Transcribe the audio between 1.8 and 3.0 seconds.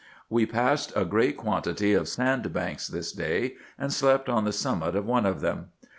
of sand banks